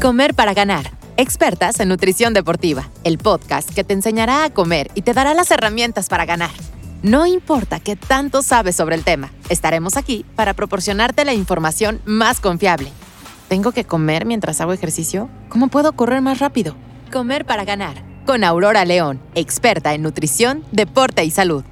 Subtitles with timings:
[0.00, 0.90] Comer para ganar.
[1.16, 5.50] Expertas en nutrición deportiva, el podcast que te enseñará a comer y te dará las
[5.50, 6.50] herramientas para ganar.
[7.02, 12.40] No importa qué tanto sabes sobre el tema, estaremos aquí para proporcionarte la información más
[12.40, 12.92] confiable.
[13.48, 15.30] ¿Tengo que comer mientras hago ejercicio?
[15.48, 16.76] ¿Cómo puedo correr más rápido?
[17.10, 18.02] Comer para ganar.
[18.26, 21.64] Con Aurora León, experta en nutrición, deporte y salud.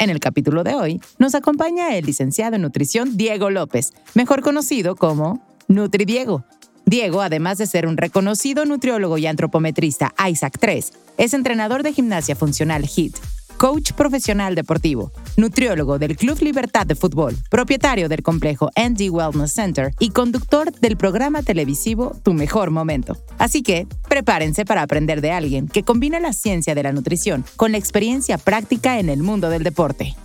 [0.00, 4.96] En el capítulo de hoy nos acompaña el licenciado en nutrición Diego López, mejor conocido
[4.96, 6.42] como NutriDiego.
[6.86, 12.34] Diego, además de ser un reconocido nutriólogo y antropometrista ISAC 3, es entrenador de gimnasia
[12.34, 13.14] funcional HIT,
[13.60, 19.92] coach profesional deportivo, nutriólogo del Club Libertad de Fútbol, propietario del complejo ND Wellness Center
[19.98, 23.18] y conductor del programa televisivo Tu Mejor Momento.
[23.36, 27.72] Así que, prepárense para aprender de alguien que combina la ciencia de la nutrición con
[27.72, 30.16] la experiencia práctica en el mundo del deporte.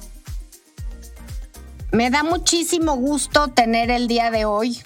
[1.91, 4.79] Me da muchísimo gusto tener el día de hoy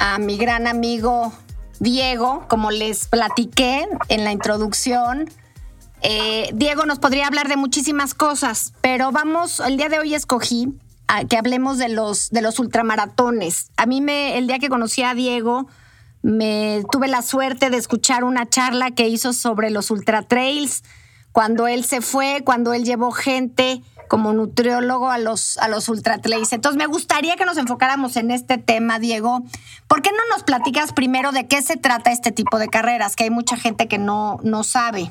[0.00, 1.32] a mi gran amigo
[1.80, 5.30] Diego, como les platiqué en la introducción
[6.08, 10.68] eh, Diego nos podría hablar de muchísimas cosas, pero vamos, el día de hoy escogí
[11.28, 13.70] que hablemos de los, de los ultramaratones.
[13.76, 15.66] A mí me, el día que conocí a Diego,
[16.22, 20.84] me tuve la suerte de escuchar una charla que hizo sobre los ultratrails,
[21.32, 26.52] cuando él se fue, cuando él llevó gente como nutriólogo a los, a los ultratrails.
[26.52, 29.42] Entonces me gustaría que nos enfocáramos en este tema, Diego.
[29.88, 33.16] ¿Por qué no nos platicas primero de qué se trata este tipo de carreras?
[33.16, 35.10] Que hay mucha gente que no, no sabe.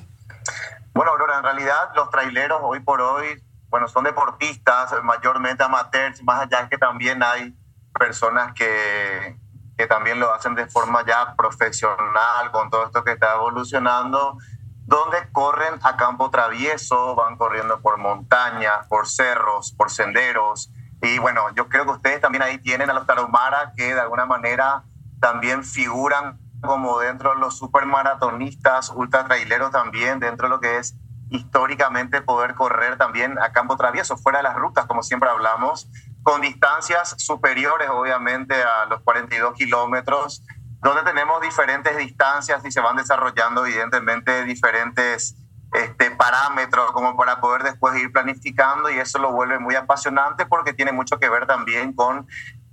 [0.96, 6.44] Bueno, Aurora, en realidad los traileros hoy por hoy, bueno, son deportistas, mayormente amateurs, más
[6.44, 7.54] allá que también hay
[7.94, 9.38] personas que,
[9.78, 14.38] que también lo hacen de forma ya profesional con todo esto que está evolucionando,
[14.86, 20.72] donde corren a campo travieso, van corriendo por montañas, por cerros, por senderos.
[21.02, 24.26] Y bueno, yo creo que ustedes también ahí tienen a los taromaras que de alguna
[24.26, 24.84] manera
[25.20, 30.95] también figuran como dentro de los supermaratonistas, ultra traileros también, dentro de lo que es
[31.30, 35.89] históricamente poder correr también a campo travieso, fuera de las rutas, como siempre hablamos,
[36.23, 40.43] con distancias superiores, obviamente, a los 42 kilómetros,
[40.81, 45.36] donde tenemos diferentes distancias y se van desarrollando, evidentemente, diferentes
[45.73, 50.73] este, parámetros como para poder después ir planificando y eso lo vuelve muy apasionante porque
[50.73, 52.27] tiene mucho que ver también con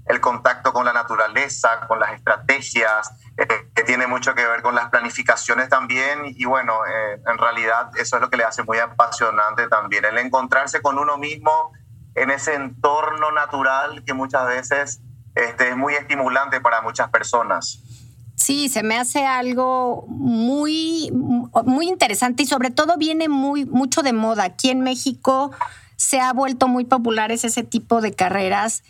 [0.06, 4.74] el contacto con la naturaleza, con las estrategias, eh, que tiene mucho que ver con
[4.74, 6.24] las planificaciones también.
[6.24, 10.18] Y bueno, eh, en realidad eso es lo que le hace muy apasionante también, el
[10.18, 11.72] encontrarse con uno mismo
[12.14, 15.00] en ese entorno natural que muchas veces
[15.34, 17.80] este, es muy estimulante para muchas personas.
[18.34, 21.10] Sí, se me hace algo muy,
[21.64, 24.44] muy interesante y sobre todo viene muy, mucho de moda.
[24.44, 25.52] Aquí en México
[25.96, 28.82] se ha vuelto muy popular ese tipo de carreras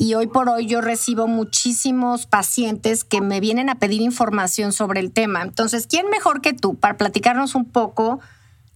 [0.00, 4.98] y hoy por hoy yo recibo muchísimos pacientes que me vienen a pedir información sobre
[4.98, 5.42] el tema.
[5.42, 8.18] Entonces, ¿quién mejor que tú para platicarnos un poco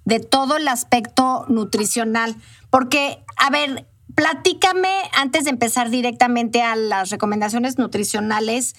[0.05, 2.37] de todo el aspecto nutricional?
[2.69, 8.77] Porque, a ver, platícame antes de empezar directamente a las recomendaciones nutricionales,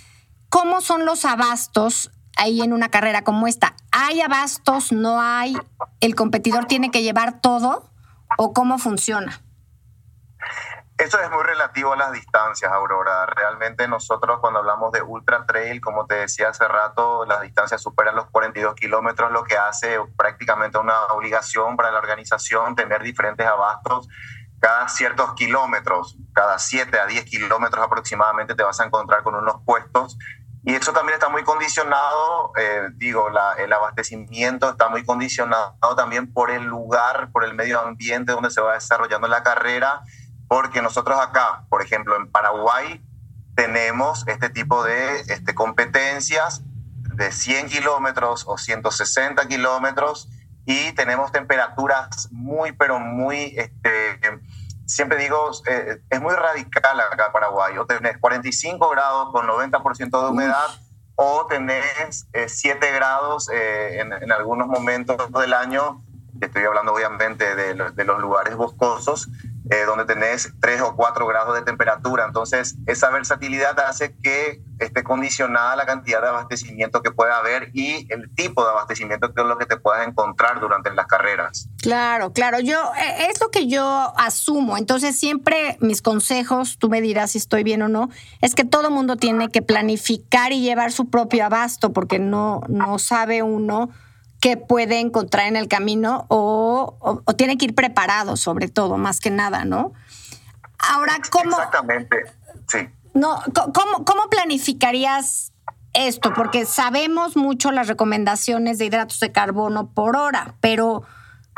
[0.50, 3.76] ¿cómo son los abastos ahí en una carrera como esta?
[3.92, 4.92] ¿Hay abastos?
[4.92, 5.58] ¿No hay?
[6.00, 7.90] ¿El competidor tiene que llevar todo?
[8.38, 9.42] ¿O cómo funciona?
[10.98, 13.26] Eso es muy relativo a las distancias, Aurora.
[13.26, 18.16] Realmente nosotros cuando hablamos de ultra trail, como te decía hace rato, las distancias superan
[18.16, 24.08] los 42 kilómetros, lo que hace prácticamente una obligación para la organización tener diferentes abastos
[24.66, 29.62] cada ciertos kilómetros, cada 7 a 10 kilómetros aproximadamente te vas a encontrar con unos
[29.64, 30.18] puestos.
[30.64, 33.28] Y eso también está muy condicionado, eh, digo,
[33.60, 38.62] el abastecimiento está muy condicionado también por el lugar, por el medio ambiente donde se
[38.62, 40.02] va desarrollando la carrera
[40.48, 43.04] porque nosotros acá, por ejemplo, en Paraguay,
[43.56, 46.62] tenemos este tipo de este, competencias
[47.16, 50.30] de 100 kilómetros o 160 kilómetros
[50.66, 54.20] y tenemos temperaturas muy, pero muy, este,
[54.86, 57.78] siempre digo, eh, es muy radical acá en Paraguay.
[57.78, 60.68] O tenés 45 grados con 90% de humedad
[61.16, 66.04] o tenés 7 eh, grados eh, en, en, algunos momentos del año.
[66.42, 69.30] Estoy hablando obviamente de, de los lugares boscosos
[69.70, 72.26] eh, donde tenés 3 o 4 grados de temperatura.
[72.26, 78.12] Entonces, esa versatilidad hace que esté condicionada la cantidad de abastecimiento que pueda haber y
[78.12, 81.70] el tipo de abastecimiento que es lo que te puedas encontrar durante las carreras.
[81.82, 82.60] Claro, claro.
[82.60, 84.78] Yo, eh, es lo que yo asumo.
[84.78, 88.10] Entonces, siempre mis consejos, tú me dirás si estoy bien o no,
[88.42, 93.00] es que todo mundo tiene que planificar y llevar su propio abasto porque no, no
[93.00, 93.90] sabe uno
[94.46, 99.32] qué puede encontrar en el camino o, tiene que ir preparado, sobre todo, más que
[99.32, 99.92] nada, ¿no?
[100.78, 101.50] Ahora, ¿cómo...
[101.50, 102.18] Exactamente,
[102.68, 102.78] sí.
[103.16, 105.52] No, ¿cómo, ¿Cómo planificarías
[105.94, 106.32] esto?
[106.36, 111.02] Porque sabemos mucho las recomendaciones de hidratos de carbono por hora, pero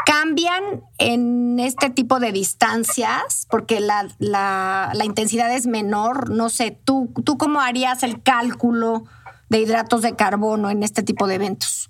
[0.05, 6.29] cambian en este tipo de distancias porque la, la, la, intensidad es menor.
[6.29, 9.03] No sé, ¿tú, ¿tú cómo harías el cálculo
[9.49, 11.89] de hidratos de carbono en este tipo de eventos?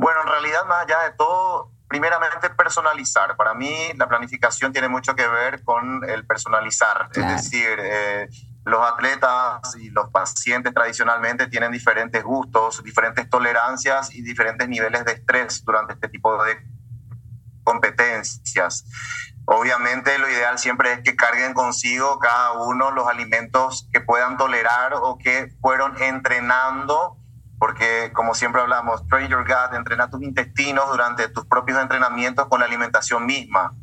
[0.00, 3.36] Bueno, en realidad, más allá de todo, primeramente personalizar.
[3.36, 7.10] Para mí, la planificación tiene mucho que ver con el personalizar.
[7.12, 8.26] Es decir, eh,
[8.64, 15.12] los atletas y los pacientes tradicionalmente tienen diferentes gustos, diferentes tolerancias y diferentes niveles de
[15.12, 16.56] estrés durante este tipo de
[17.62, 18.86] competencias.
[19.44, 24.94] Obviamente lo ideal siempre es que carguen consigo cada uno los alimentos que puedan tolerar
[24.94, 27.19] o que fueron entrenando,
[27.60, 32.60] porque como siempre hablamos, train your gut, entrena tus intestinos durante tus propios entrenamientos con
[32.60, 33.74] la alimentación misma.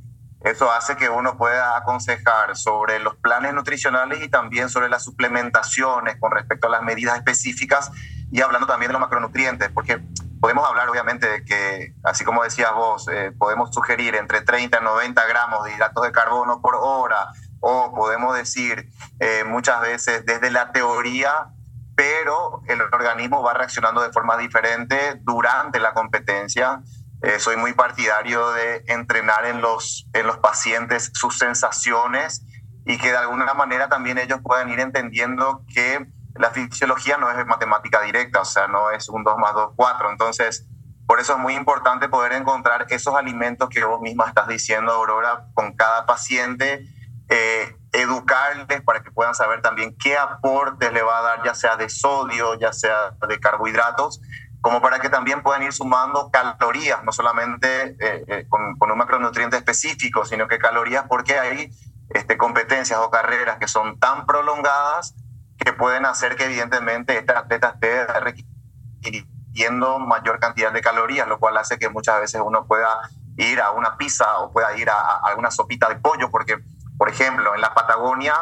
[0.41, 6.18] Eso hace que uno pueda aconsejar sobre los planes nutricionales y también sobre las suplementaciones
[6.19, 7.91] con respecto a las medidas específicas
[8.31, 10.03] y hablando también de los macronutrientes, porque
[10.41, 14.83] podemos hablar obviamente de que, así como decías vos, eh, podemos sugerir entre 30 y
[14.83, 17.27] 90 gramos de hidratos de carbono por hora,
[17.59, 18.89] o podemos decir
[19.19, 21.51] eh, muchas veces desde la teoría,
[21.98, 26.82] pero el organismo va reaccionando de forma diferente durante la competencia.
[27.24, 32.46] Eh, soy muy partidario de entrenar en los, en los pacientes sus sensaciones
[32.86, 36.06] y que de alguna manera también ellos puedan ir entendiendo que
[36.36, 40.12] la fisiología no es matemática directa, o sea, no es un 2 más 2, 4.
[40.12, 40.68] Entonces,
[41.08, 45.48] por eso es muy importante poder encontrar esos alimentos que vos misma estás diciendo, Aurora,
[45.56, 46.86] con cada paciente,
[47.28, 51.76] eh, educarles para que puedan saber también qué aportes le va a dar, ya sea
[51.78, 54.22] de sodio, ya sea de carbohidratos,
[54.62, 58.98] como para que también puedan ir sumando calorías, no solamente eh, eh, con, con, un
[58.98, 61.72] macronutriente específico, sino que calorías porque hay
[62.10, 65.16] este, competencias o carreras que son tan prolongadas
[65.58, 71.58] que pueden hacer que evidentemente este atleta esté requiriendo mayor cantidad de calorías, lo cual
[71.58, 73.00] hace que muchas veces uno pueda
[73.38, 76.58] ir a una pizza o pueda ir a, alguna sopita de pollo, porque,
[76.98, 78.34] por ejemplo, en la Patagonia,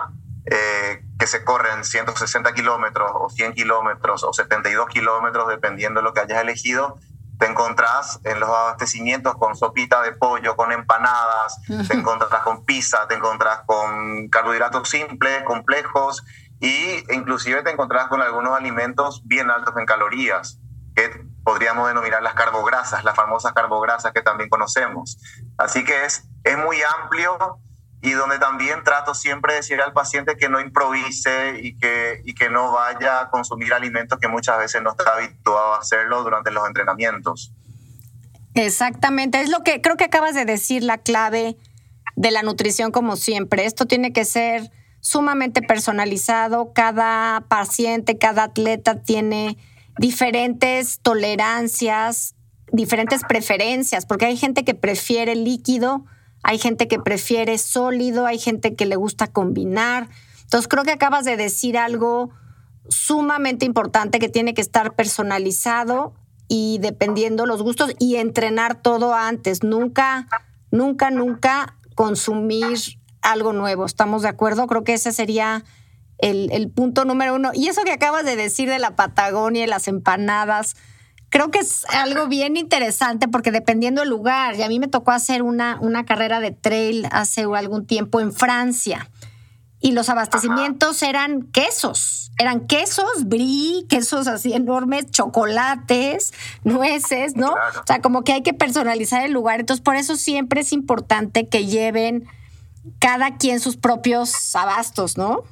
[0.45, 6.13] eh, que se corren 160 kilómetros o 100 kilómetros o 72 kilómetros, dependiendo de lo
[6.13, 6.99] que hayas elegido,
[7.39, 13.07] te encontrás en los abastecimientos con sopita de pollo, con empanadas, te encontrás con pizza,
[13.07, 16.23] te encontrás con carbohidratos simples, complejos,
[16.59, 20.59] y inclusive te encontrás con algunos alimentos bien altos en calorías,
[20.95, 25.17] que podríamos denominar las carbograsas, las famosas carbograsas que también conocemos.
[25.57, 27.59] Así que es, es muy amplio
[28.05, 32.35] y donde también trato siempre de decir al paciente que no improvise y que, y
[32.35, 36.51] que no vaya a consumir alimentos que muchas veces no está habituado a hacerlo durante
[36.51, 37.51] los entrenamientos.
[38.53, 41.57] Exactamente, es lo que creo que acabas de decir, la clave
[42.15, 43.65] de la nutrición como siempre.
[43.65, 46.73] Esto tiene que ser sumamente personalizado.
[46.73, 49.57] Cada paciente, cada atleta tiene
[49.97, 52.35] diferentes tolerancias,
[52.71, 56.05] diferentes preferencias, porque hay gente que prefiere líquido,
[56.47, 60.09] hay gente que prefiere sólido, hay gente que le gusta combinar.
[60.43, 62.29] Entonces creo que acabas de decir algo
[62.87, 66.13] sumamente importante que tiene que estar personalizado
[66.47, 69.63] y dependiendo los gustos y entrenar todo antes.
[69.63, 70.27] Nunca,
[70.69, 72.77] nunca, nunca consumir
[73.23, 73.83] algo nuevo.
[73.83, 74.67] ¿Estamos de acuerdo?
[74.67, 75.63] Creo que ese sería
[76.19, 77.53] el, punto número uno.
[77.55, 80.75] Y eso que acabas de decir de la Patagonia y las empanadas,
[81.35, 85.11] creo que es algo bien interesante porque dependiendo del lugar, y a mí me tocó
[85.11, 89.09] hacer una, una carrera de trail hace algún tiempo en Francia.
[89.81, 96.31] Y los abastecimientos eran quesos, eran quesos, brie, quesos así enormes, chocolates,
[96.63, 97.51] nueces, ¿no?
[97.51, 99.59] O sea, como que hay que personalizar el lugar.
[99.59, 102.29] Entonces, por eso siempre es importante que lleven
[102.99, 105.43] cada quien sus propios abastos, ¿no?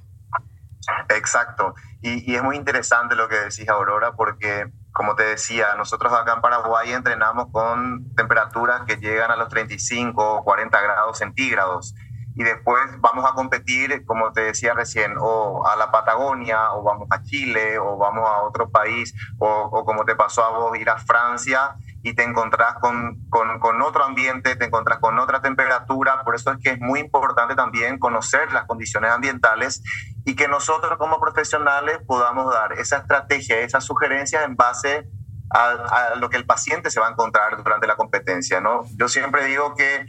[1.09, 1.75] Exacto.
[2.01, 6.41] Y, es muy interesante lo que decís, Aurora, porque, como te decía, nosotros acá en
[6.41, 11.95] Paraguay entrenamos con temperaturas que llegan a los 35 o 40 grados centígrados.
[12.35, 17.07] Y después vamos a competir, como te decía recién, o a la Patagonia, o vamos
[17.12, 20.97] a Chile, o vamos a otro país, o, como te pasó a vos, ir a
[20.97, 26.51] Francia y te encontrás con, con, otro ambiente, te encontrás con otra temperatura, por eso
[26.51, 29.81] es que es muy importante también conocer las condiciones ambientales
[30.25, 35.07] y que nosotros como profesionales podamos dar esa estrategia, esas sugerencias en base
[35.50, 38.60] a, lo que el paciente se va a encontrar durante la competencia.
[38.60, 38.81] ¿no?
[38.98, 40.05] Yo siempre digo que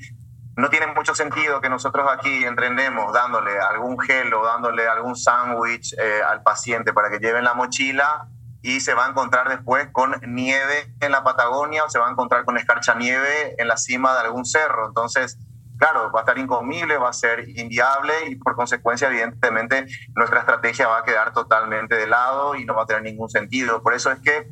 [0.56, 5.94] no tiene mucho sentido que nosotros aquí entrenemos dándole algún gel o dándole algún sándwich
[5.98, 8.28] eh, al paciente para que lleve en la mochila
[8.64, 12.10] y se va a encontrar después con nieve en la Patagonia o se va a
[12.10, 14.88] encontrar con escarcha nieve en la cima de algún cerro.
[14.88, 15.38] Entonces,
[15.76, 20.88] claro, va a estar incomible, va a ser inviable y por consecuencia, evidentemente, nuestra estrategia
[20.88, 23.82] va a quedar totalmente de lado y no va a tener ningún sentido.
[23.82, 24.48] Por eso es que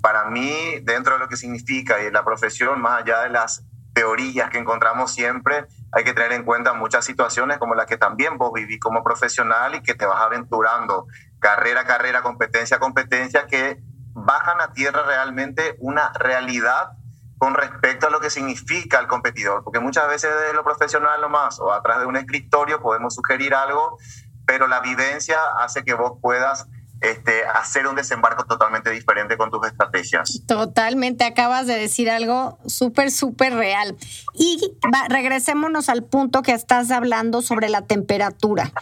[0.00, 3.64] para mí, dentro de lo que significa y la profesión, más allá de las
[3.94, 8.36] teorías que encontramos siempre, hay que tener en cuenta muchas situaciones como las que también
[8.36, 11.06] vos vivís como profesional y que te vas aventurando
[11.38, 13.80] carrera a carrera, competencia a competencia, que
[14.12, 16.92] bajan a tierra realmente una realidad
[17.38, 21.60] con respecto a lo que significa el competidor, porque muchas veces desde lo profesional nomás
[21.60, 23.98] o atrás de un escritorio podemos sugerir algo,
[24.46, 26.66] pero la vivencia hace que vos puedas
[27.04, 30.42] este, hacer un desembarco totalmente diferente con tus estrategias.
[30.46, 33.96] Totalmente, acabas de decir algo súper, súper real.
[34.32, 34.76] Y
[35.08, 38.72] regresémonos al punto que estás hablando sobre la temperatura.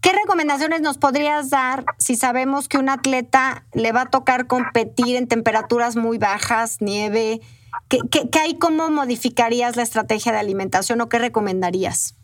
[0.00, 5.16] ¿Qué recomendaciones nos podrías dar si sabemos que un atleta le va a tocar competir
[5.16, 7.40] en temperaturas muy bajas, nieve?
[7.88, 8.54] ¿Qué, qué, hay?
[8.54, 12.14] ¿Cómo modificarías la estrategia de alimentación o qué recomendarías?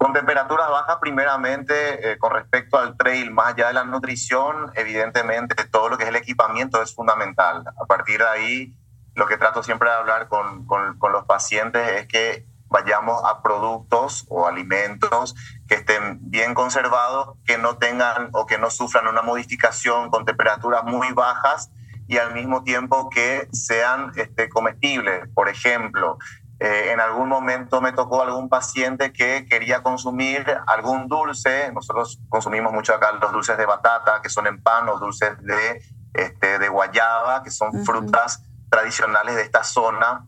[0.00, 5.54] Con temperaturas bajas, primeramente, eh, con respecto al trail, más allá de la nutrición, evidentemente
[5.66, 7.64] todo lo que es el equipamiento es fundamental.
[7.78, 8.74] A partir de ahí,
[9.14, 14.24] lo que trato siempre de hablar con, con, los pacientes es que vayamos a productos
[14.30, 15.34] o alimentos
[15.68, 20.82] que estén bien conservados, que no tengan o que no sufran una modificación con temperaturas
[20.82, 21.70] muy bajas
[22.08, 25.28] y al mismo tiempo que sean este, comestibles.
[25.34, 26.16] Por ejemplo,
[26.62, 31.72] eh, en algún momento me tocó algún paciente que quería consumir algún dulce.
[31.72, 35.82] Nosotros consumimos mucho acá los dulces de batata, que son en pan, o dulces de,
[36.12, 40.26] este, de guayaba, que son frutas tradicionales de esta zona.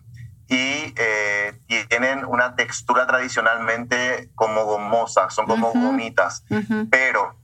[0.49, 6.45] Y eh, tienen una textura tradicionalmente como gomosa, son como gomitas,
[6.91, 7.37] pero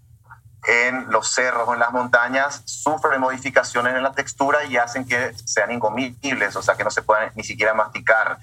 [0.66, 5.33] en los cerros o en las montañas sufren modificaciones en la textura y hacen que
[5.45, 8.38] sean incomibles, o sea que no se puedan ni siquiera masticar.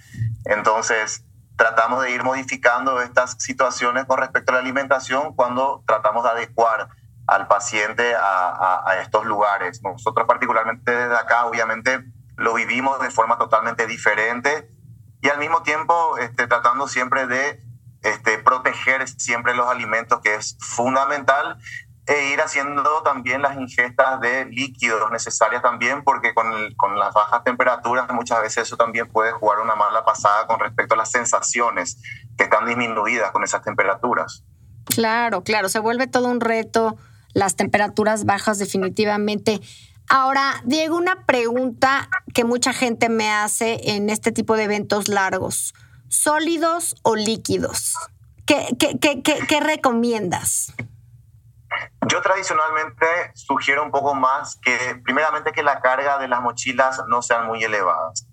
[0.46, 1.26] Entonces,
[1.56, 6.90] tratamos de ir modificando estas situaciones con respecto a la alimentación cuando tratamos de adecuar
[7.28, 9.82] al paciente a, estos lugares.
[9.82, 12.04] Nosotros particularmente desde acá, obviamente,
[12.38, 14.70] lo vivimos de forma totalmente diferente
[15.22, 17.64] y al mismo tiempo este, tratando siempre de
[18.04, 21.58] este, proteger siempre los alimentos, que es fundamental,
[22.08, 27.44] e ir haciendo también las ingestas de líquidos necesarias también, porque con, con las bajas
[27.44, 32.02] temperaturas muchas veces eso también puede jugar una mala pasada con respecto a las sensaciones
[32.38, 34.44] que están disminuidas con esas temperaturas.
[34.86, 36.96] Claro, claro, se vuelve todo un reto
[37.36, 39.62] las temperaturas bajas definitivamente.
[40.08, 45.74] Ahora, Diego, una pregunta que mucha gente me hace en este tipo de eventos largos.
[46.08, 47.96] ¿Sólidos o líquidos?
[48.46, 50.74] ¿Qué, qué, recomiendas?
[52.08, 57.22] Yo tradicionalmente sugiero un poco más que, primeramente, que la carga de las mochilas no
[57.22, 58.28] sean muy elevadas.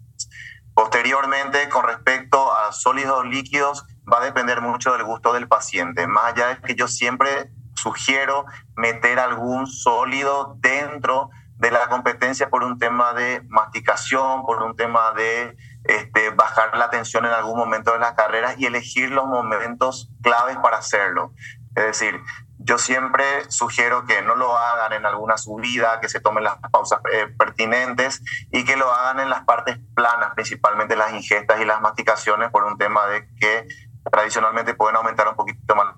[0.74, 6.06] Posteriormente, con respecto a sólidos líquidos, va a depender mucho del gusto del paciente.
[6.06, 8.46] Más allá de que yo siempre sugiero
[8.76, 15.12] meter algún sólido dentro de la competencia por un tema de masticación, por un tema
[15.12, 20.10] de este, bajar la tensión en algún momento de las carreras y elegir los momentos
[20.22, 21.32] claves para hacerlo.
[21.76, 22.20] Es decir,
[22.64, 27.00] yo siempre sugiero que no lo hagan en alguna subida, que se tomen las pausas
[27.12, 31.80] eh, pertinentes y que lo hagan en las partes planas, principalmente las ingestas y las
[31.80, 33.66] masticaciones, por un tema de que
[34.10, 35.94] tradicionalmente pueden aumentar un poquito más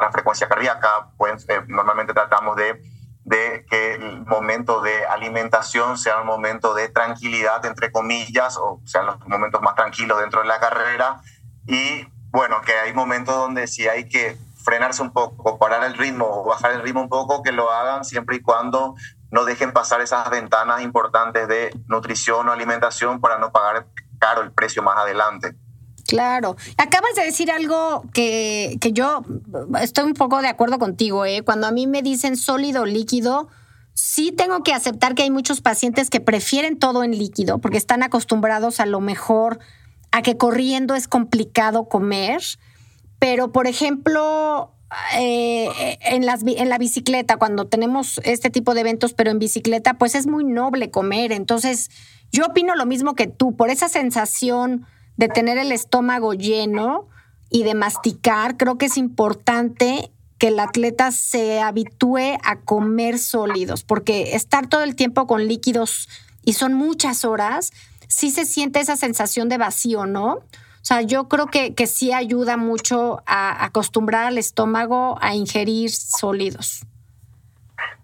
[0.00, 1.10] la frecuencia cardíaca.
[1.16, 2.80] Pueden, eh, normalmente tratamos de
[3.28, 9.04] de que el momento de alimentación sea un momento de tranquilidad, entre comillas, o sean
[9.04, 11.20] los momentos más tranquilos dentro de la carrera.
[11.66, 16.26] Y bueno, que hay momentos donde sí hay que frenarse un poco, parar el ritmo
[16.26, 18.96] o bajar el ritmo un poco, que lo hagan siempre y cuando
[19.30, 23.86] no dejen pasar esas ventanas importantes de nutrición o alimentación para no pagar
[24.18, 25.56] caro el precio más adelante.
[26.06, 26.56] Claro.
[26.76, 29.22] Acabas de decir algo que, yo
[29.80, 31.40] estoy un poco de acuerdo contigo, ¿eh?
[31.42, 33.48] Cuando a mí me dicen sólido líquido,
[33.94, 38.02] sí tengo que aceptar que hay muchos pacientes que prefieren todo en líquido porque están
[38.02, 39.60] acostumbrados a lo mejor
[40.10, 42.42] a que corriendo es complicado comer.
[43.18, 44.72] Pero, por ejemplo,
[45.16, 49.94] eh, en, las, en la bicicleta, cuando tenemos este tipo de eventos, pero en bicicleta,
[49.94, 51.32] pues es muy noble comer.
[51.32, 51.90] Entonces,
[52.32, 57.08] yo opino lo mismo que tú, por esa sensación de tener el estómago lleno
[57.50, 63.82] y de masticar, creo que es importante que el atleta se habitúe a comer sólidos,
[63.82, 66.08] porque estar todo el tiempo con líquidos
[66.44, 67.72] y son muchas horas,
[68.06, 70.38] sí se siente esa sensación de vacío, ¿no?
[70.80, 75.90] O sea, yo creo que, que sí ayuda mucho a acostumbrar al estómago a ingerir
[75.90, 76.86] sólidos.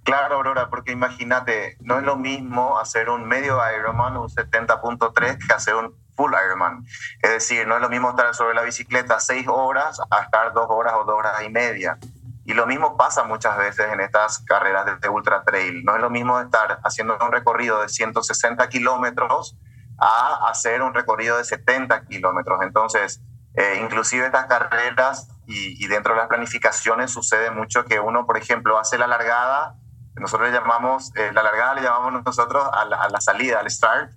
[0.04, 5.54] Claro, Aurora, porque imagínate, no es lo mismo hacer un medio Ironman, un 70.3, que
[5.54, 6.84] hacer un full Ironman.
[7.22, 10.66] Es decir, no es lo mismo estar sobre la bicicleta seis horas a estar dos
[10.68, 11.98] horas o dos horas y media.
[12.44, 15.82] Y lo mismo pasa muchas veces en estas carreras de, ultra trail.
[15.84, 19.56] No es lo mismo estar haciendo un recorrido de 160 kilómetros
[19.98, 22.60] a hacer un recorrido de 70 kilómetros.
[22.62, 23.20] Entonces,
[23.54, 28.78] eh, inclusive estas carreras y, dentro de las planificaciones sucede mucho que uno, por ejemplo,
[28.78, 29.76] hace la largada,
[30.16, 34.10] nosotros le llamamos, eh, la largada le llamamos nosotros a la, salida, al start,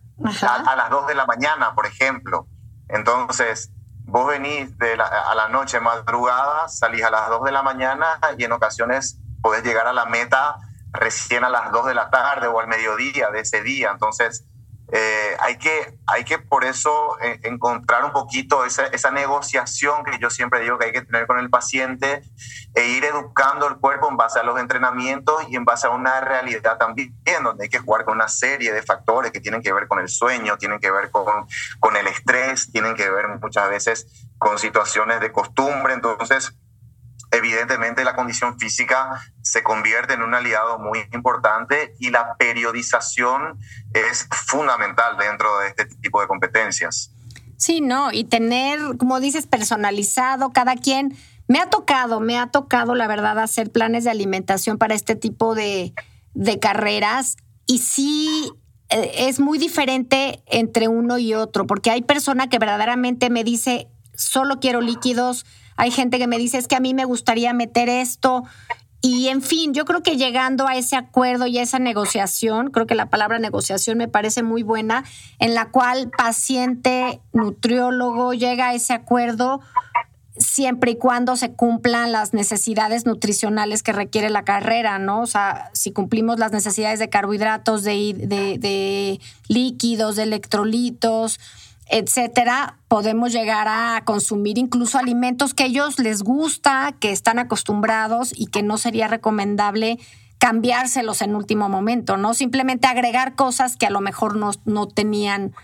[0.43, 2.48] a, a, las 2 de la mañana, por ejemplo.
[2.88, 3.72] Entonces,
[4.05, 8.43] vos venís de a la noche madrugada, salís a las 2 de la mañana y
[8.46, 10.57] en ocasiones podés llegar a la meta
[10.93, 13.91] recién a las 2 de la tarde o al mediodía de ese día.
[13.91, 14.48] Entonces,
[14.89, 20.17] eh, hay, que, hay que por eso eh, encontrar un poquito esa, esa, negociación que
[20.17, 22.22] yo siempre digo que hay que tener con el paciente
[22.74, 26.22] e ir educando el cuerpo en base a los entrenamientos y en base a una
[26.22, 27.13] realidad también,
[27.44, 30.08] donde hay que jugar con una serie de factores que tienen que ver con el
[30.08, 31.25] sueño, tienen que ver con,
[31.79, 35.94] con el estrés, tienen que ver muchas veces con situaciones de costumbre.
[35.94, 36.53] Entonces,
[37.32, 43.58] evidentemente la condición física se convierte en un aliado muy importante y la periodización
[43.94, 47.12] es fundamental dentro de este tipo de competencias.
[47.58, 51.18] Sí, no, y tener, como dices, personalizado, cada quien.
[51.48, 55.56] Me ha tocado, me ha tocado, la verdad, hacer planes de alimentación para este tipo
[55.56, 55.94] de,
[56.34, 58.51] de carreras y sí
[58.89, 63.88] eh, es muy diferente entre uno y otro, porque hay persona que verdaderamente me dice,
[64.13, 65.46] solo quiero líquidos,
[65.77, 68.44] hay gente que me dice, es que a mí me gustaría meter esto.
[69.01, 72.88] Y en fin, yo creo que llegando a ese acuerdo y a esa negociación, creo
[72.88, 75.04] que la palabra negociación me parece muy buena,
[75.39, 79.62] en la cual paciente, nutriólogo llega a ese acuerdo
[80.39, 85.22] siempre y cuando se cumplan las necesidades nutricionales que requiere la carrera, ¿no?
[85.22, 91.39] O sea, si cumplimos las necesidades de carbohidratos, de, de, de líquidos, de electrolitos,
[91.89, 98.48] etcétera, podemos llegar a consumir incluso alimentos que ellos les gusta, que están acostumbrados y
[98.48, 99.97] que no sería recomendable
[100.38, 102.34] cambiárselos en último momento, ¿no?
[102.34, 105.56] Simplemente agregar cosas que a lo mejor no, no tenían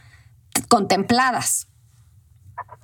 [0.68, 1.68] contempladas.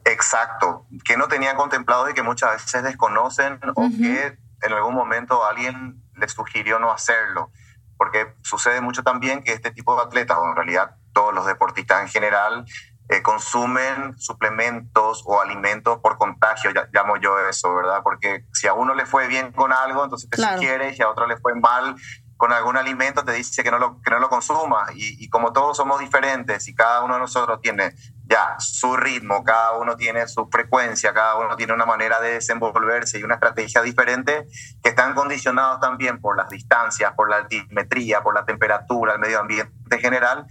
[0.06, 5.46] Exacto, que no tenían contemplado y que muchas veces desconocen o que en algún momento
[5.46, 7.52] alguien les sugirió no hacerlo.
[7.98, 12.02] Porque sucede mucho también que este tipo de atletas, o en realidad todos los deportistas
[12.02, 12.66] en general,
[13.10, 18.02] eh, consumen suplementos o alimentos por contagio, llamo yo eso, ¿verdad?
[18.04, 21.26] Porque si a uno le fue bien con algo, entonces te sugiere, y a otro
[21.26, 21.96] le fue mal
[22.38, 24.86] con algún alimento, te dice que no lo, que no lo consuma.
[24.94, 27.96] Y, y, como todos somos diferentes y cada uno de nosotros tiene
[28.30, 33.20] ya su ritmo, cada uno tiene su frecuencia, cada uno tiene una manera de desenvolverse
[33.20, 34.48] y una estrategia diferente,
[34.84, 39.40] que están condicionados también por las distancias, por la altimetría, por la temperatura, el medio
[39.40, 40.46] ambiente en general,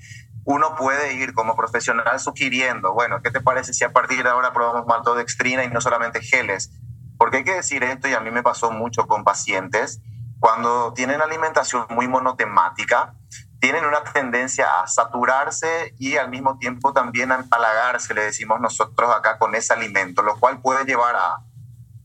[0.48, 4.54] uno puede ir como profesional sugiriendo, bueno, ¿qué te parece si a partir de ahora
[4.54, 6.70] probamos maltodextrina y no solamente geles?
[7.18, 10.00] Porque hay que decir esto, y a mí me pasó mucho con pacientes,
[10.40, 13.12] cuando tienen alimentación muy monotemática,
[13.60, 19.14] tienen una tendencia a saturarse y al mismo tiempo también a empalagarse, le decimos nosotros
[19.14, 21.44] acá con ese alimento, lo cual puede llevar a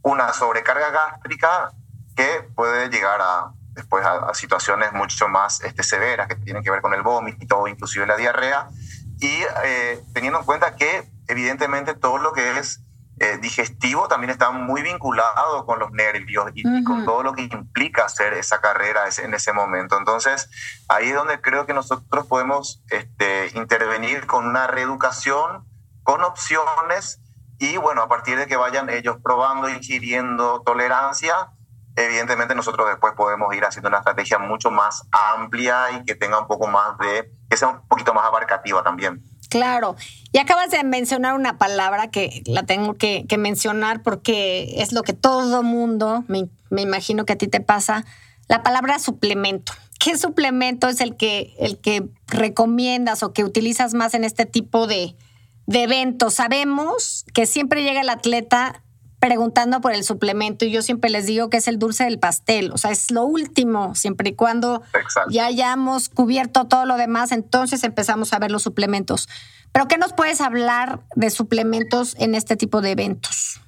[0.01, 1.71] una sobrecarga gástrica
[2.13, 6.82] que puede llegar a después a, situaciones mucho más este, severas que tienen que ver
[6.82, 8.70] con el vómito, inclusive la diarrea,
[9.20, 12.82] y eh, teniendo en cuenta que evidentemente todo lo que es
[13.20, 18.06] eh, digestivo también está muy vinculado con los nervios y, con todo lo que implica
[18.06, 19.98] hacer esa carrera en ese momento.
[19.98, 20.50] Entonces,
[20.90, 25.64] ahí es donde creo que nosotros podemos este, intervenir con una reeducación,
[26.02, 27.22] con opciones
[27.60, 31.52] y bueno, a partir de que vayan ellos probando, ingiriendo tolerancia,
[31.95, 36.47] evidentemente nosotros después podemos ir haciendo una estrategia mucho más amplia y que tenga un
[36.47, 39.23] poco más de, que sea un poquito más abarcativa también.
[39.49, 39.95] Claro.
[40.32, 45.13] Y acabas de mencionar una palabra que la tengo que, mencionar porque es lo que
[45.13, 46.49] todo mundo, me,
[46.82, 48.03] imagino que a ti te pasa,
[48.47, 49.73] la palabra suplemento.
[49.99, 54.88] ¿Qué suplemento es el que, el que recomiendas o que utilizas más en este tipo
[54.88, 55.15] de
[55.67, 56.34] eventos?
[56.34, 58.82] Sabemos que siempre llega el atleta
[59.24, 62.74] preguntando por el suplemento y yo siempre les digo que es el dulce del pastel,
[62.74, 64.84] o sea, es lo último, siempre y cuando
[65.30, 69.30] ya hayamos cubierto todo lo demás, entonces empezamos a ver los suplementos.
[69.72, 73.62] Pero ¿qué nos puedes hablar de suplementos en este tipo de eventos?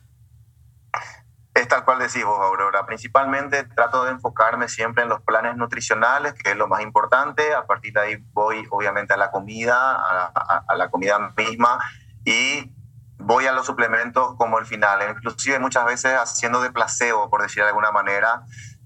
[1.53, 2.85] Es tal cual decís vos, Aurora.
[2.85, 7.53] Principalmente trato de enfocarme siempre en los planes nutricionales, que es lo más importante.
[7.53, 11.79] A partir de ahí voy obviamente a la comida, a la comida misma
[12.25, 12.75] y
[13.17, 17.63] voy a los suplementos como el final, inclusive muchas veces haciendo de placebo, por decir
[17.63, 18.43] de alguna manera,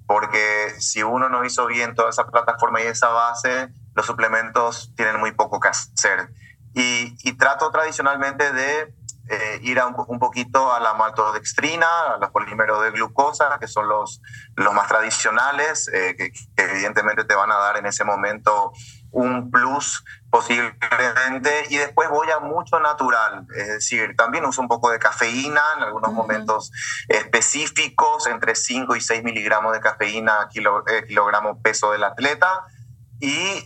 [0.08, 5.20] porque si uno no hizo bien toda esa plataforma y esa base, los suplementos tienen
[5.20, 6.32] muy poco que hacer.
[6.74, 8.94] Y, trato tradicionalmente de
[9.30, 14.22] eh, ir un, poquito a la maltodextrina, a los polímeros de glucosa, que son los,
[14.56, 18.72] los más tradicionales, eh, que, evidentemente te van a dar en ese momento
[19.12, 24.92] un plus posiblemente y después voy a mucho natural, es decir, también uso un poco
[24.92, 26.72] de cafeína en algunos momentos
[27.08, 32.65] específicos, entre 5 y 6 miligramos de cafeína kilo, eh, kilogramo peso del atleta
[33.20, 33.65] y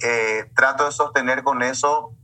[0.55, 2.15] trato de sostener con eso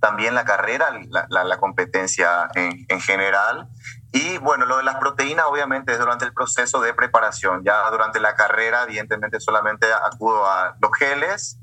[0.00, 0.88] también la carrera,
[1.28, 3.68] la, competencia en, general.
[4.12, 7.62] Y bueno, lo de las proteínas obviamente es durante el proceso de preparación.
[7.64, 11.58] Ya durante la carrera, evidentemente solamente acudo a los geles,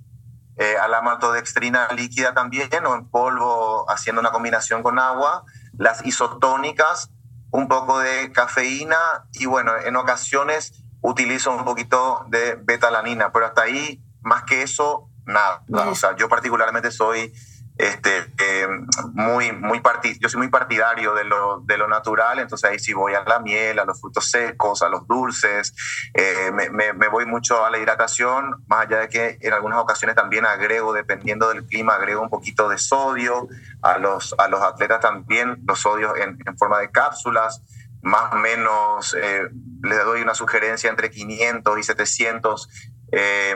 [0.58, 5.44] eh, a la maltodextrina líquida también o en polvo haciendo una combinación con agua,
[5.78, 7.12] las isotónicas,
[7.52, 8.98] un poco de cafeína
[9.34, 15.10] y bueno, en ocasiones utilizo un poquito de betalanina, pero hasta ahí, más que eso,
[15.26, 15.64] nada.
[15.90, 17.34] O sea, yo particularmente soy
[17.78, 18.68] este, eh,
[19.14, 19.82] muy, muy
[20.20, 23.40] yo soy muy partidario de lo, de lo, natural, entonces ahí sí voy a la
[23.40, 25.76] miel, a los frutos secos, a los dulces,
[26.14, 30.46] eh, me, voy mucho a la hidratación, más allá de que en algunas ocasiones también
[30.46, 33.48] agrego, dependiendo del clima, agrego un poquito de sodio,
[33.84, 37.62] a los, a los atletas también los sodios en, forma de cápsulas,
[38.02, 39.50] más o menos eh,
[39.84, 42.70] les doy una sugerencia entre 500 y 700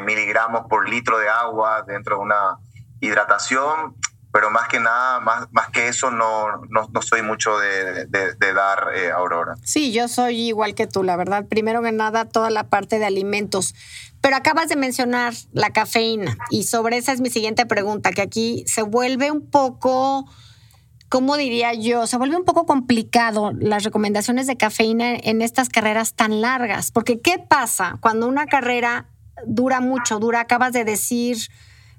[0.05, 2.57] miligramos por litro de agua dentro de una
[3.01, 3.95] hidratación
[4.31, 8.53] pero más que nada, más, más que eso, no, no, no soy mucho de, de,
[8.53, 9.55] dar eh, Aurora.
[9.63, 11.45] Sí, yo soy igual que tú, la verdad.
[11.47, 13.75] Primero que nada, toda la parte de alimentos.
[14.21, 18.63] Pero acabas de mencionar la cafeína y sobre esa es mi siguiente pregunta, que aquí
[18.67, 20.29] se vuelve un poco,
[21.09, 22.07] ¿cómo diría yo?
[22.07, 27.19] Se vuelve un poco complicado las recomendaciones de cafeína en estas carreras tan largas, porque
[27.19, 29.07] ¿qué pasa cuando una carrera
[29.45, 31.37] dura mucho, dura, acabas de decir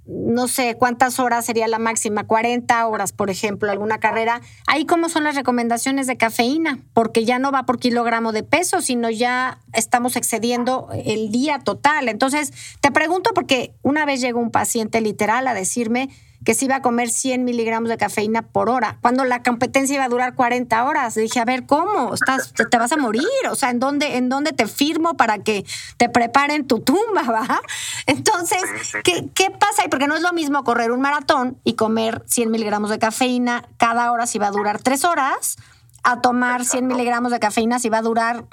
[0.04, 4.40] no sé cuántas horas sería la máxima, 40 horas, por ejemplo, alguna carrera.
[4.66, 8.80] Ahí cómo son las recomendaciones de cafeína, porque ya no va por kilogramo de peso,
[8.80, 12.08] sino ya estamos excediendo el día total.
[12.08, 16.08] Entonces, te pregunto porque una vez llegó un paciente literal a decirme,
[16.44, 20.04] que se iba a comer 100 miligramos de cafeína por hora, cuando la competencia iba
[20.04, 21.14] a durar 40 horas.
[21.14, 22.14] dije, a ver, ¿cómo?
[22.14, 23.22] Estás, te vas a morir.
[23.50, 25.64] O sea, ¿en dónde, ¿en dónde te firmo para que
[25.96, 27.60] te preparen tu tumba, va?
[28.06, 28.62] Entonces,
[29.04, 29.88] ¿qué, ¿qué pasa ahí?
[29.88, 34.10] Porque no es lo mismo correr un maratón y comer 100 miligramos de cafeína cada
[34.12, 35.56] hora si va a durar 3 horas,
[36.02, 38.44] a tomar 100 miligramos de cafeína si va a durar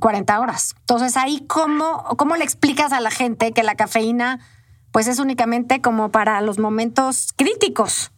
[0.00, 0.74] 40 horas.
[0.80, 4.40] Entonces, ahí, ¿cómo, ¿cómo le explicas a la gente que la cafeína
[4.94, 8.12] pues es únicamente como para los momentos críticos.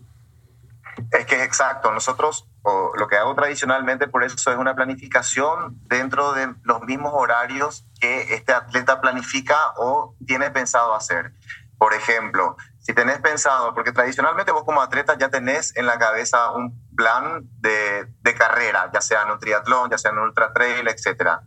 [1.11, 1.91] Es que es exacto.
[1.91, 2.51] Nosotros,
[2.99, 8.35] lo que hago tradicionalmente, por eso es una planificación dentro de los mismos horarios que
[8.35, 11.33] este atleta planifica o tiene pensado hacer.
[11.79, 16.51] Por ejemplo, si tenés pensado, porque tradicionalmente vos como atleta ya tenés en la cabeza
[16.51, 20.87] un plan de, carrera, ya sea en un triatlón, ya sea en un ultra trail,
[20.89, 21.41] etcétera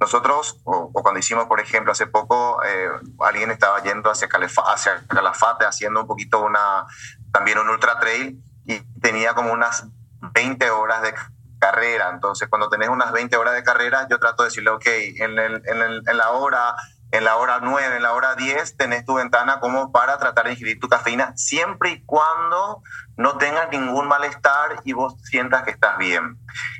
[0.00, 2.88] nosotros, o, cuando hicimos, por ejemplo, hace poco, eh,
[3.20, 4.28] alguien estaba yendo hacia,
[4.66, 6.86] hacia Calafate haciendo un poquito una,
[7.32, 9.88] también un ultra trail y tenía como unas
[10.20, 11.14] 20 horas de
[11.58, 12.10] carrera.
[12.10, 15.62] Entonces, cuando tenés unas 20 horas de carrera, yo trato de decirle, ok, en, el,
[15.66, 16.76] en, el, en la hora
[17.10, 20.52] en la hora 9, en la hora 10, tenés tu ventana como para tratar de
[20.52, 22.82] ingerir tu cafeína, siempre y cuando
[23.16, 26.38] no tengas ningún malestar y vos sientas que estás bien.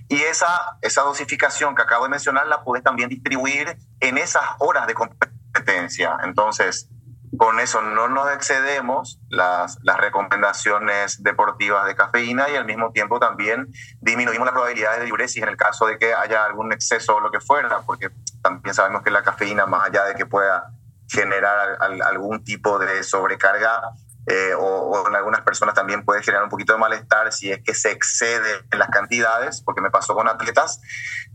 [0.09, 4.87] Y esa, esa dosificación que acabo de mencionar la puedes también distribuir en esas horas
[4.87, 6.17] de competencia.
[6.23, 6.89] Entonces,
[7.37, 13.69] con eso no nos excedemos las, recomendaciones deportivas de cafeína y al mismo tiempo también
[14.01, 17.31] disminuimos las probabilidades de diuresis en el caso de que haya algún exceso o lo
[17.31, 18.11] que fuera, porque
[18.43, 20.73] también sabemos que la cafeína, más allá de que pueda
[21.09, 23.83] generar algún tipo de sobrecarga,
[24.31, 27.75] eh, o, en algunas personas también puede generar un poquito de malestar si es que
[27.75, 30.81] se excede en las cantidades, porque me pasó con atletas,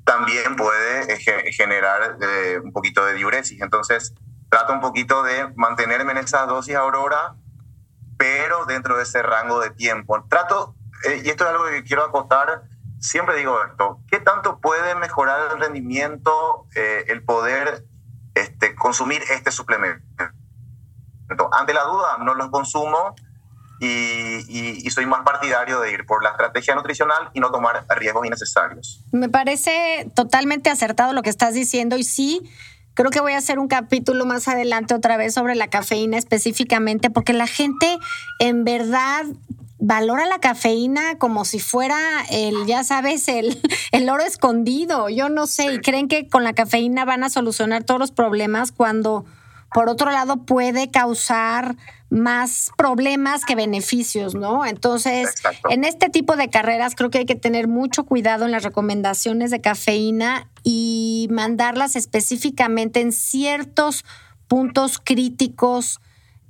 [0.04, 3.62] también puede eh, generar eh, un poquito de diuresis.
[3.62, 4.14] Entonces,
[4.54, 7.38] trato un poquito de mantenerme en esa dosis aurora,
[8.18, 10.24] pero dentro de ese rango de tiempo.
[10.30, 10.76] Trato,
[11.24, 12.62] y esto es algo que quiero acotar,
[13.00, 17.88] siempre digo esto, ¿qué tanto puede mejorar el rendimiento, eh, el poder
[18.36, 20.04] este, consumir este suplemento?
[21.52, 23.16] Ante la duda, no los consumo
[23.80, 28.24] y, y, soy más partidario de ir por la estrategia nutricional y no tomar riesgos
[28.24, 29.04] innecesarios.
[29.12, 32.52] Me parece totalmente acertado lo que estás diciendo y sí,
[32.94, 37.10] creo que voy a hacer un capítulo más adelante otra vez sobre la cafeína específicamente
[37.10, 37.98] porque la gente
[38.40, 39.26] en verdad
[39.86, 41.98] valora la cafeína como si fuera
[42.32, 43.60] el, ya sabes, el,
[43.92, 45.10] el oro escondido.
[45.10, 48.72] Yo no sé, y creen que con la cafeína van a solucionar todos los problemas
[48.72, 49.26] cuando,
[49.74, 51.76] por otro lado, puede causar
[52.14, 54.66] más problemas que beneficios, ¿no?
[54.66, 55.34] Entonces,
[55.70, 59.52] en este tipo de carreras creo que hay que tener mucho cuidado en las recomendaciones
[59.52, 64.06] de cafeína y mandarlas específicamente en ciertos
[64.48, 66.00] puntos críticos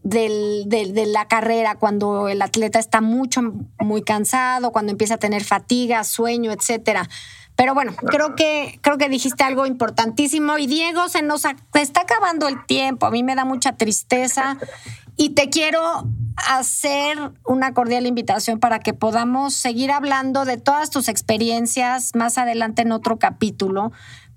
[0.04, 3.42] de la carrera, cuando el atleta está mucho,
[3.80, 7.08] muy cansado, cuando empieza a tener fatiga, sueño, etcétera.
[7.56, 10.58] Pero bueno, creo que, creo que dijiste algo importantísimo.
[10.58, 13.06] Y Diego, se nos está acabando el tiempo.
[13.06, 14.58] A mí me da mucha tristeza.
[15.16, 21.08] Y te quiero hacer una cordial invitación para que podamos seguir hablando de todas tus
[21.08, 23.92] experiencias más adelante en otro capítulo,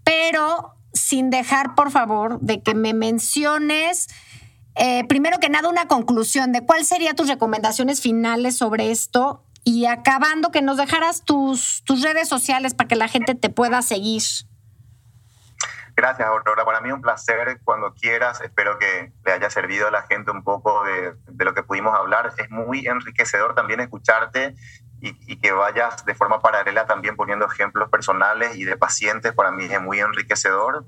[0.05, 4.09] pero sin dejar, por favor, de que me menciones
[4.77, 9.87] eh, primero que nada, una conclusión de cuáles serían tus recomendaciones finales sobre esto y
[9.87, 14.23] acabando que nos dejaras tus, tus redes sociales para que la gente te pueda seguir.
[15.97, 16.67] Gracias, Aurora.
[16.67, 18.43] Para mí un placer cuando quieras.
[18.43, 21.97] Espero que le haya servido a la gente un poco de, de lo que pudimos
[21.97, 22.35] hablar.
[22.37, 24.55] Es muy enriquecedor también escucharte
[25.01, 29.33] y, y, que vayas de forma paralela también poniendo ejemplos personales y de pacientes.
[29.33, 30.85] Para mí es muy enriquecedor.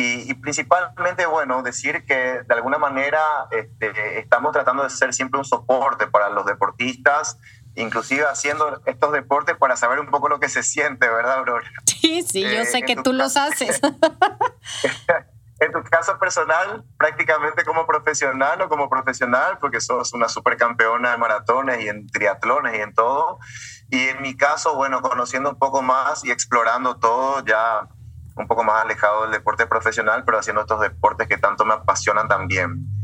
[0.00, 3.20] Y, principalmente, bueno, decir que de alguna manera
[3.50, 7.36] este, estamos tratando de ser siempre un soporte para los deportistas,
[7.78, 11.70] inclusive haciendo estos deportes para saber un poco lo que se siente, ¿verdad, Aurora?
[11.86, 13.80] Sí, sí, yo eh, sé que tú los haces.
[15.60, 21.18] en tu caso personal, prácticamente como profesional o como profesional, porque sos una supercampeona de
[21.18, 23.38] maratones y en triatlones y en todo.
[23.90, 27.88] Y en mi caso, bueno, conociendo un poco más y explorando todo, ya
[28.36, 32.28] un poco más alejado del deporte profesional, pero haciendo estos deportes que tanto me apasionan
[32.28, 32.97] también.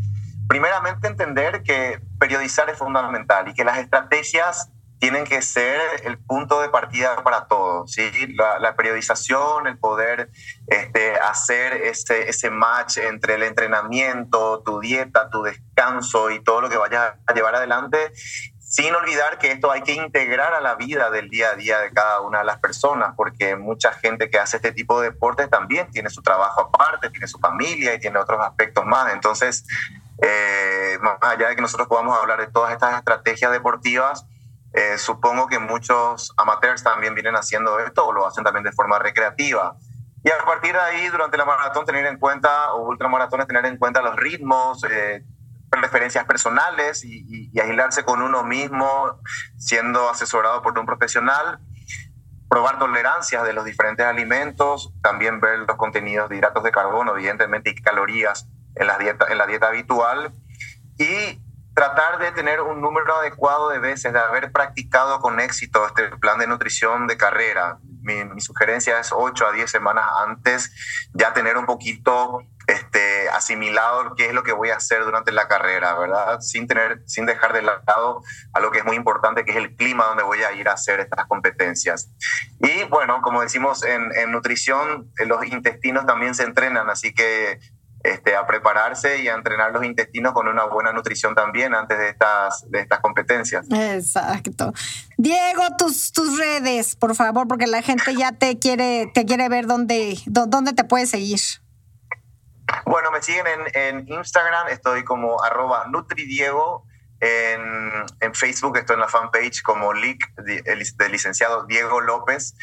[0.49, 6.61] Primeramente, entender que periodizar es fundamental y que las estrategias tienen que ser el punto
[6.61, 7.87] de partida para todo.
[7.87, 8.11] ¿sí?
[8.37, 10.31] La, periodización, el poder
[10.67, 16.71] este, hacer ese, ese match entre el entrenamiento, tu dieta, tu descanso y todo lo
[16.71, 18.13] que vayas a llevar adelante
[18.75, 21.93] sin olvidar que esto hay que integrar a la vida del día a día de
[21.93, 25.89] cada una de las personas, porque mucha gente que hace este tipo de deportes también
[25.93, 29.13] tiene su trabajo aparte, tiene su familia y tiene otros aspectos más.
[29.13, 29.65] Entonces,
[30.23, 34.27] eh, más allá de que nosotros podamos hablar de todas estas estrategias deportivas,
[34.73, 38.99] eh, supongo que muchos amateurs también vienen haciendo esto o lo hacen también de forma
[38.99, 39.77] recreativa.
[40.25, 43.77] Y a partir de ahí, durante la maratón, tener en cuenta, o ultramaratones, tener en
[43.77, 45.25] cuenta los ritmos, eh,
[45.71, 49.21] preferencias personales y, y, aislarse con uno mismo,
[49.59, 51.59] siendo asesorado por un profesional,
[52.49, 57.71] probar tolerancias de los diferentes alimentos, también ver los contenidos de hidratos de carbono, evidentemente,
[57.71, 60.33] y calorías en la dieta, en la dieta habitual,
[60.99, 61.41] y
[61.75, 66.39] tratar de tener un número adecuado de veces, de haber practicado con éxito este plan
[66.39, 67.79] de nutrición de carrera.
[68.03, 70.71] Mi, mi sugerencia es 8 a 10 semanas antes
[71.15, 75.49] ya tener un poquito este, asimilado qué es lo que voy a hacer durante la
[75.49, 76.41] carrera, ¿verdad?
[76.41, 79.77] Sin, tener, sin dejar de lado a lo que es muy importante, que es el
[79.77, 82.11] clima donde voy a ir a hacer estas competencias.
[82.61, 87.59] Y bueno, como decimos en, en nutrición, eh, los intestinos también se entrenan, así que
[88.05, 92.11] este, a prepararse y a entrenar los intestinos con una buena nutrición también antes de
[92.11, 93.67] estas, de estas competencias.
[93.71, 94.75] Exacto.
[95.17, 99.67] Diego, tus, tus redes, por favor, porque la gente ya te quiere, te quiere ver
[99.67, 101.41] dónde, dónde te puede seguir.
[102.85, 106.85] Bueno, me siguen en, Instagram, estoy como arroba NutriDiego.
[107.21, 107.63] En,
[108.21, 112.55] en, Facebook estoy en la fanpage como LIC del licenciado Diego López.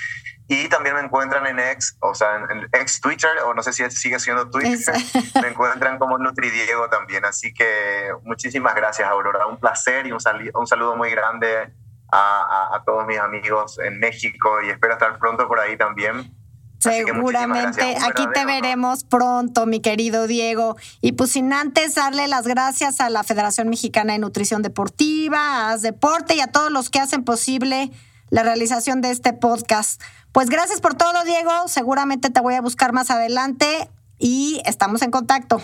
[0.51, 3.89] Y también me encuentran en ex, o sea, en, ex Twitter, o no sé si
[3.89, 4.93] sigue siendo Twitter,
[5.41, 7.23] me encuentran como NutriDiego también.
[7.23, 9.47] Así que muchísimas gracias, Aurora.
[9.47, 10.17] Un placer y un,
[10.53, 11.73] un saludo muy grande
[12.11, 16.35] a, a todos mis amigos en México y espero estar pronto por ahí también.
[16.79, 20.75] Seguramente aquí te veremos pronto, mi querido Diego.
[20.99, 25.77] Y pues sin antes darle las gracias a la Federación Mexicana de Nutrición Deportiva, a
[25.77, 27.89] Deporte y a todos los que hacen posible
[28.31, 30.01] la realización de este podcast.
[30.31, 31.51] Pues gracias por todo, Diego.
[31.67, 35.61] Seguramente te voy a buscar más adelante y estamos en contacto.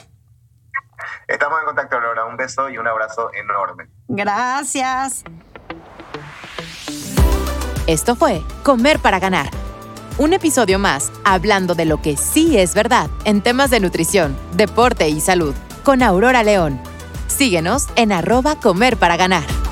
[1.27, 2.25] Estamos en contacto, Laura.
[2.25, 3.89] Un beso y un abrazo enorme.
[4.08, 5.23] Gracias.
[7.88, 9.49] Esto fue Comer para Ganar
[10.17, 15.08] un episodio más hablando de lo que sí es verdad en temas de nutrición, deporte
[15.10, 15.53] y salud
[15.84, 16.82] con Aurora León.
[17.27, 19.66] Síguenos en arroba comer para ganar.